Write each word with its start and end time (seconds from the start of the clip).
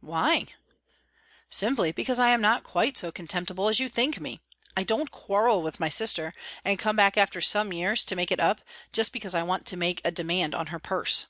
"Why?" 0.00 0.46
"Simply 1.50 1.92
because 1.92 2.18
I 2.18 2.30
am 2.30 2.40
not 2.40 2.64
quite 2.64 2.96
so 2.96 3.12
contemptible 3.12 3.68
as 3.68 3.78
you 3.78 3.90
think 3.90 4.18
me. 4.18 4.40
I 4.74 4.84
don't 4.84 5.10
quarrel 5.10 5.60
with 5.62 5.80
my 5.80 5.90
sister, 5.90 6.32
and 6.64 6.78
come 6.78 6.96
back 6.96 7.18
after 7.18 7.42
some 7.42 7.74
years 7.74 8.02
to 8.04 8.16
make 8.16 8.32
it 8.32 8.40
up 8.40 8.62
just 8.94 9.12
because 9.12 9.34
I 9.34 9.42
want 9.42 9.66
to 9.66 9.76
make 9.76 10.00
a 10.02 10.10
demand 10.10 10.54
on 10.54 10.68
her 10.68 10.78
purse." 10.78 11.26